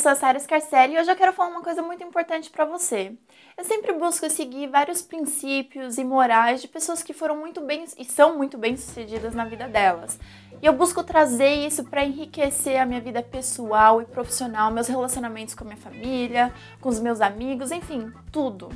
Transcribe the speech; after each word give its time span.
sou 0.00 0.10
a 0.10 0.14
Sara 0.14 0.38
Scarcelli 0.38 0.94
e 0.94 0.98
hoje 0.98 1.10
eu 1.10 1.16
quero 1.16 1.34
falar 1.34 1.50
uma 1.50 1.60
coisa 1.60 1.82
muito 1.82 2.02
importante 2.02 2.48
para 2.48 2.64
você. 2.64 3.12
Eu 3.54 3.64
sempre 3.64 3.92
busco 3.92 4.30
seguir 4.30 4.66
vários 4.66 5.02
princípios 5.02 5.98
e 5.98 6.04
morais 6.04 6.62
de 6.62 6.68
pessoas 6.68 7.02
que 7.02 7.12
foram 7.12 7.36
muito 7.36 7.60
bem 7.60 7.84
e 7.98 8.04
são 8.06 8.38
muito 8.38 8.56
bem 8.56 8.78
sucedidas 8.78 9.34
na 9.34 9.44
vida 9.44 9.68
delas. 9.68 10.18
E 10.62 10.64
eu 10.64 10.72
busco 10.72 11.04
trazer 11.04 11.66
isso 11.66 11.84
para 11.84 12.02
enriquecer 12.02 12.80
a 12.80 12.86
minha 12.86 13.00
vida 13.00 13.22
pessoal 13.22 14.00
e 14.00 14.06
profissional, 14.06 14.70
meus 14.70 14.88
relacionamentos 14.88 15.54
com 15.54 15.64
a 15.64 15.66
minha 15.66 15.76
família, 15.76 16.50
com 16.80 16.88
os 16.88 16.98
meus 16.98 17.20
amigos, 17.20 17.70
enfim, 17.70 18.10
tudo. 18.32 18.70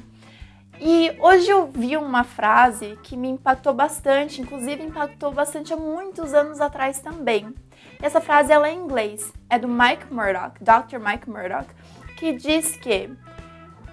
E 0.79 1.17
hoje 1.21 1.49
eu 1.49 1.67
vi 1.67 1.97
uma 1.97 2.25
frase 2.25 2.99
que 3.03 3.17
me 3.17 3.29
impactou 3.29 3.73
bastante, 3.73 4.43
inclusive 4.43 4.83
impactou 4.83 5.33
bastante 5.33 5.73
há 5.73 5.77
muitos 5.77 6.35
anos 6.35 6.61
atrás 6.61 7.01
também. 7.01 7.55
Essa 8.01 8.21
frase 8.21 8.53
ela 8.53 8.69
é 8.69 8.73
em 8.73 8.79
inglês, 8.79 9.33
é 9.49 9.59
do 9.59 9.69
Mike 9.69 10.13
Murdoch, 10.13 10.59
Dr. 10.61 10.99
Mike 10.99 11.29
Murdoch, 11.29 11.69
que 12.17 12.33
diz 12.33 12.77
que 12.77 13.11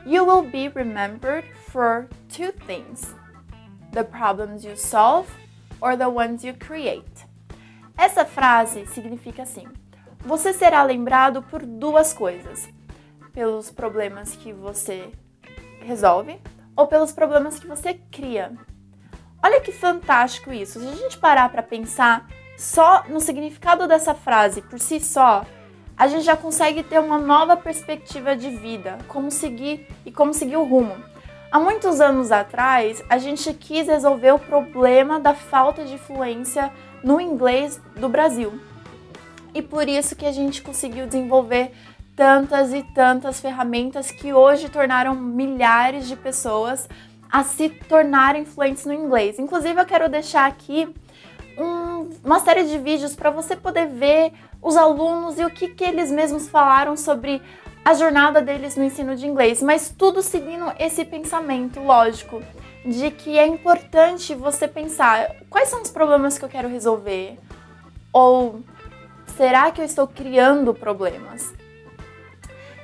You 0.05 0.25
will 0.25 0.49
be 0.49 0.67
remembered 0.67 1.45
for 1.69 2.07
two 2.27 2.51
things: 2.65 3.15
the 3.91 4.03
problems 4.03 4.63
you 4.63 4.75
solve 4.75 5.29
or 5.79 5.95
the 5.95 6.07
ones 6.07 6.43
you 6.43 6.53
create. 6.55 7.25
Essa 7.97 8.25
frase 8.25 8.85
significa 8.87 9.43
assim: 9.43 9.67
você 10.19 10.53
será 10.53 10.83
lembrado 10.83 11.43
por 11.43 11.65
duas 11.65 12.13
coisas: 12.13 12.67
pelos 13.33 13.71
problemas 13.71 14.35
que 14.35 14.51
você 14.51 15.11
resolve 15.81 16.39
ou 16.75 16.87
pelos 16.87 17.11
problemas 17.11 17.59
que 17.59 17.67
você 17.67 17.95
cria. 18.11 18.53
Olha 19.43 19.59
que 19.61 19.71
fantástico 19.71 20.53
isso. 20.53 20.79
Se 20.79 20.87
a 20.87 20.95
gente 20.95 21.17
parar 21.17 21.49
para 21.49 21.63
pensar 21.63 22.27
só 22.61 23.05
no 23.09 23.19
significado 23.19 23.87
dessa 23.87 24.13
frase 24.13 24.61
por 24.61 24.79
si 24.79 24.99
só, 24.99 25.43
a 25.97 26.07
gente 26.07 26.23
já 26.23 26.37
consegue 26.37 26.83
ter 26.83 26.99
uma 26.99 27.17
nova 27.17 27.57
perspectiva 27.57 28.35
de 28.35 28.51
vida, 28.51 28.99
como 29.07 29.31
seguir 29.31 29.87
e 30.05 30.11
como 30.11 30.31
seguir 30.31 30.57
o 30.57 30.63
rumo. 30.63 30.95
Há 31.51 31.59
muitos 31.59 31.99
anos 31.99 32.31
atrás, 32.31 33.03
a 33.09 33.17
gente 33.17 33.51
quis 33.55 33.87
resolver 33.87 34.31
o 34.33 34.39
problema 34.39 35.19
da 35.19 35.33
falta 35.33 35.83
de 35.83 35.97
fluência 35.97 36.71
no 37.03 37.19
inglês 37.19 37.81
do 37.95 38.07
Brasil. 38.07 38.53
E 39.55 39.61
por 39.63 39.89
isso 39.89 40.15
que 40.15 40.27
a 40.27 40.31
gente 40.31 40.61
conseguiu 40.61 41.07
desenvolver 41.07 41.71
tantas 42.15 42.71
e 42.73 42.83
tantas 42.93 43.39
ferramentas 43.39 44.11
que 44.11 44.33
hoje 44.33 44.69
tornaram 44.69 45.15
milhares 45.15 46.07
de 46.07 46.15
pessoas 46.15 46.87
a 47.29 47.43
se 47.43 47.69
tornarem 47.69 48.45
fluentes 48.45 48.85
no 48.85 48.93
inglês. 48.93 49.39
Inclusive, 49.39 49.81
eu 49.81 49.85
quero 49.85 50.07
deixar 50.07 50.45
aqui 50.45 50.87
um, 51.57 51.90
uma 52.31 52.39
série 52.39 52.63
de 52.63 52.77
vídeos 52.77 53.13
para 53.13 53.29
você 53.29 53.57
poder 53.57 53.87
ver 53.87 54.31
os 54.61 54.77
alunos 54.77 55.37
e 55.37 55.43
o 55.43 55.49
que, 55.49 55.67
que 55.67 55.83
eles 55.83 56.09
mesmos 56.09 56.47
falaram 56.47 56.95
sobre 56.95 57.41
a 57.83 57.93
jornada 57.93 58.41
deles 58.41 58.77
no 58.77 58.85
ensino 58.85 59.17
de 59.17 59.27
inglês, 59.27 59.61
mas 59.61 59.89
tudo 59.89 60.21
seguindo 60.21 60.71
esse 60.79 61.03
pensamento, 61.03 61.81
lógico, 61.81 62.41
de 62.85 63.11
que 63.11 63.37
é 63.37 63.45
importante 63.45 64.33
você 64.33 64.65
pensar 64.65 65.35
quais 65.49 65.67
são 65.67 65.81
os 65.81 65.91
problemas 65.91 66.37
que 66.37 66.45
eu 66.45 66.47
quero 66.47 66.69
resolver 66.69 67.37
ou 68.13 68.61
será 69.35 69.69
que 69.69 69.81
eu 69.81 69.85
estou 69.85 70.07
criando 70.07 70.73
problemas? 70.73 71.53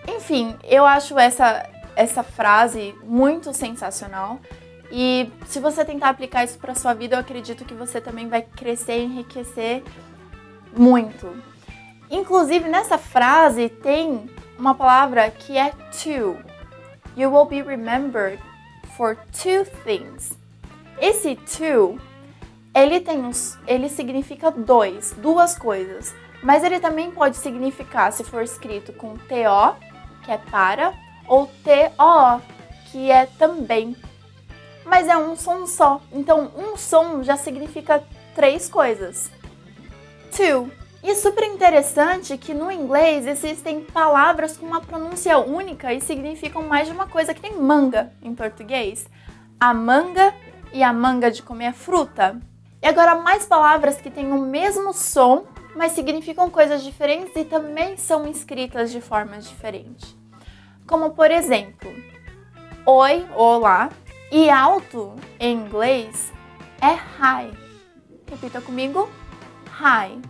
Enfim, 0.09 0.57
eu 0.65 0.85
acho 0.85 1.17
essa, 1.17 1.69
essa 1.95 2.21
frase 2.21 2.93
muito 3.01 3.53
sensacional. 3.53 4.41
E 4.91 5.31
se 5.45 5.59
você 5.59 5.83
tentar 5.83 6.09
aplicar 6.09 6.43
isso 6.43 6.57
para 6.57 6.75
sua 6.75 6.93
vida, 6.93 7.15
eu 7.15 7.19
acredito 7.19 7.65
que 7.65 7.73
você 7.73 7.99
também 7.99 8.27
vai 8.27 8.41
crescer 8.41 8.99
e 8.99 9.05
enriquecer 9.05 9.83
muito. 10.75 11.35
Inclusive, 12.09 12.69
nessa 12.69 12.97
frase 12.97 13.67
tem 13.67 14.29
uma 14.57 14.73
palavra 14.73 15.29
que 15.29 15.57
é 15.57 15.71
to. 15.71 16.37
You 17.15 17.31
will 17.31 17.45
be 17.45 17.61
remembered 17.61 18.39
for 18.95 19.17
two 19.31 19.65
things. 19.83 20.37
Esse 20.99 21.35
to, 21.35 21.99
ele 22.73 22.99
tem 22.99 23.19
uns, 23.19 23.57
ele 23.67 23.89
significa 23.89 24.49
dois, 24.49 25.13
duas 25.17 25.57
coisas, 25.57 26.15
mas 26.41 26.63
ele 26.63 26.79
também 26.79 27.11
pode 27.11 27.37
significar, 27.37 28.11
se 28.13 28.23
for 28.23 28.41
escrito 28.41 28.93
com 28.93 29.17
to, 29.17 29.75
que 30.23 30.31
é 30.31 30.37
para, 30.37 30.93
ou 31.27 31.47
to, 31.47 32.41
que 32.91 33.11
é 33.11 33.25
também. 33.25 33.95
Mas 34.87 35.07
é 35.07 35.17
um 35.17 35.35
som 35.35 35.67
só. 35.67 36.01
Então, 36.13 36.49
um 36.55 36.77
som 36.77 37.21
já 37.21 37.35
significa 37.35 38.01
três 38.33 38.69
coisas. 38.69 39.29
To. 40.31 40.71
E 41.03 41.11
é 41.11 41.15
super 41.15 41.43
interessante 41.43 42.37
que 42.37 42.53
no 42.53 42.71
inglês 42.71 43.27
existem 43.27 43.81
palavras 43.81 44.57
com 44.57 44.65
uma 44.65 44.81
pronúncia 44.81 45.37
única 45.37 45.93
e 45.93 46.01
significam 46.01 46.63
mais 46.63 46.87
de 46.87 46.93
uma 46.93 47.05
coisa 47.05 47.33
que 47.33 47.41
tem 47.41 47.59
manga 47.59 48.11
em 48.21 48.33
português. 48.33 49.05
A 49.59 49.73
manga 49.73 50.33
e 50.71 50.81
a 50.81 50.93
manga 50.93 51.29
de 51.29 51.43
comer 51.43 51.73
fruta. 51.73 52.39
E 52.81 52.87
agora 52.87 53.15
mais 53.15 53.45
palavras 53.45 53.97
que 53.97 54.09
têm 54.09 54.31
o 54.31 54.39
mesmo 54.39 54.93
som, 54.93 55.45
mas 55.75 55.91
significam 55.91 56.49
coisas 56.49 56.83
diferentes 56.83 57.35
e 57.35 57.43
também 57.43 57.97
são 57.97 58.27
escritas 58.27 58.91
de 58.91 59.01
forma 59.01 59.37
diferente. 59.37 60.17
Como 60.87 61.11
por 61.11 61.29
exemplo, 61.29 61.91
oi, 62.85 63.25
olá, 63.35 63.89
e 64.31 64.49
alto 64.49 65.15
em 65.39 65.57
inglês 65.57 66.31
é 66.81 66.93
hi. 66.93 67.51
Repita 68.29 68.61
comigo: 68.61 69.09
hi. 69.65 70.21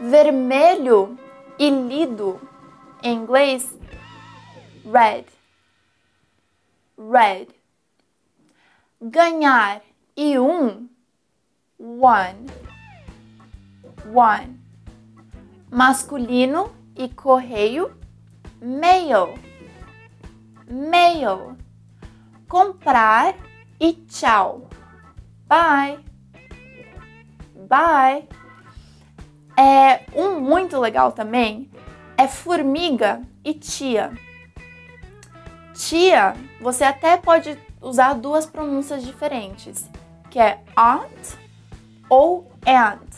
Vermelho 0.00 1.18
e 1.58 1.70
lido 1.70 2.40
em 3.02 3.18
inglês 3.18 3.78
red. 4.84 5.24
Red. 6.98 7.48
Ganhar 9.00 9.82
e 10.16 10.38
um 10.38 10.88
one. 11.78 12.46
One. 14.12 14.60
Masculino 15.70 16.74
e 16.96 17.08
correio 17.08 17.96
mail 18.60 19.34
mail. 20.68 21.56
Comprar 22.48 23.34
e 23.80 23.92
tchau. 23.92 24.68
Bye. 25.46 25.98
Bye. 27.68 28.28
É 29.56 30.04
um 30.14 30.40
muito 30.40 30.78
legal 30.78 31.12
também 31.12 31.70
é 32.16 32.28
formiga 32.28 33.22
e 33.44 33.54
tia. 33.54 34.12
Tia, 35.74 36.34
você 36.60 36.84
até 36.84 37.16
pode 37.16 37.58
usar 37.80 38.14
duas 38.14 38.46
pronúncias 38.46 39.04
diferentes, 39.04 39.88
que 40.30 40.38
é 40.38 40.62
aunt 40.76 41.36
ou 42.08 42.50
aunt. 42.64 43.14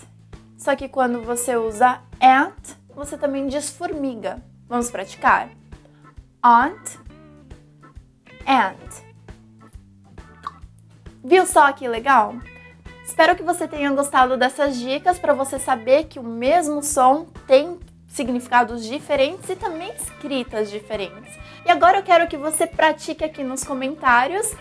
Só 0.57 0.75
que 0.75 0.89
quando 0.89 1.23
você 1.23 1.57
usa 1.57 2.01
aunt, 2.21 2.77
você 2.95 3.17
também 3.17 3.47
diz 3.47 3.71
formiga. 3.71 4.43
Vamos 4.69 4.91
praticar? 4.91 5.51
Aunt 6.43 6.97
and. 8.47 9.06
Viu 11.29 11.45
só 11.45 11.73
que 11.73 11.89
legal? 11.89 12.37
Espero 13.05 13.35
que 13.35 13.43
você 13.43 13.67
tenha 13.67 13.91
gostado 13.91 14.37
dessas 14.37 14.79
dicas 14.79 15.19
para 15.19 15.35
você 15.35 15.59
saber 15.59 16.05
que 16.05 16.21
o 16.21 16.23
mesmo 16.23 16.81
som 16.85 17.27
tem 17.49 17.81
significados 18.07 18.85
diferentes 18.85 19.51
e 19.51 19.57
também 19.57 19.93
escritas 19.93 20.71
diferentes. 20.71 21.37
E 21.65 21.71
agora 21.73 21.99
eu 21.99 22.05
quero 22.05 22.29
que 22.29 22.37
você 22.37 22.65
pratique 22.65 23.25
aqui 23.25 23.43
nos 23.43 23.65
comentários 23.65 24.53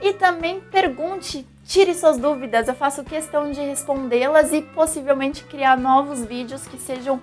e 0.00 0.14
também 0.14 0.60
pergunte, 0.60 1.46
tire 1.62 1.92
suas 1.92 2.16
dúvidas. 2.16 2.68
Eu 2.68 2.74
faço 2.74 3.04
questão 3.04 3.50
de 3.50 3.60
respondê-las 3.60 4.50
e 4.54 4.62
possivelmente 4.62 5.44
criar 5.44 5.76
novos 5.76 6.24
vídeos 6.24 6.66
que 6.66 6.78
sejam 6.78 7.20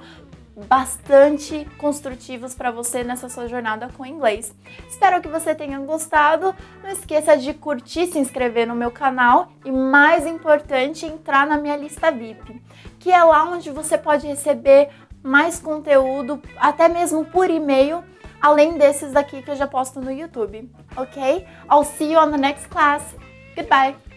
bastante 0.55 1.65
construtivos 1.77 2.53
para 2.53 2.71
você 2.71 3.03
nessa 3.03 3.29
sua 3.29 3.47
jornada 3.47 3.89
com 3.95 4.05
inglês. 4.05 4.53
Espero 4.87 5.21
que 5.21 5.27
você 5.27 5.55
tenha 5.55 5.79
gostado. 5.79 6.53
Não 6.83 6.89
esqueça 6.89 7.37
de 7.37 7.53
curtir, 7.53 8.07
se 8.07 8.19
inscrever 8.19 8.67
no 8.67 8.75
meu 8.75 8.91
canal 8.91 9.51
e, 9.63 9.71
mais 9.71 10.25
importante, 10.25 11.05
entrar 11.05 11.47
na 11.47 11.57
minha 11.57 11.77
lista 11.77 12.11
VIP, 12.11 12.61
que 12.99 13.11
é 13.11 13.23
lá 13.23 13.43
onde 13.45 13.69
você 13.71 13.97
pode 13.97 14.27
receber 14.27 14.89
mais 15.23 15.59
conteúdo, 15.59 16.41
até 16.57 16.87
mesmo 16.87 17.25
por 17.25 17.49
e-mail, 17.49 18.03
além 18.41 18.77
desses 18.77 19.11
daqui 19.11 19.41
que 19.41 19.51
eu 19.51 19.55
já 19.55 19.67
posto 19.67 20.01
no 20.01 20.11
YouTube. 20.11 20.69
Ok? 20.97 21.45
I'll 21.71 21.83
see 21.83 22.13
you 22.13 22.19
on 22.19 22.31
the 22.31 22.37
next 22.37 22.67
class. 22.69 23.15
Goodbye! 23.55 24.10